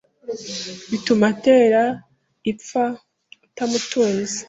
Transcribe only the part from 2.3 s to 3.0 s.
ipfa